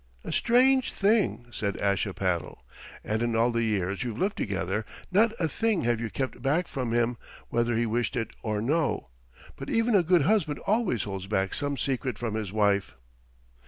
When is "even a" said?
9.69-10.01